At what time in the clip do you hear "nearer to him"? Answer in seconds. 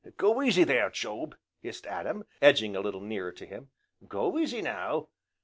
3.01-3.69